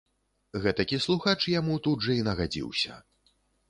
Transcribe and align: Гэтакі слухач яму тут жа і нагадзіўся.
Гэтакі 0.63 0.99
слухач 1.05 1.37
яму 1.59 1.79
тут 1.87 1.97
жа 2.09 2.19
і 2.23 2.27
нагадзіўся. 2.33 3.03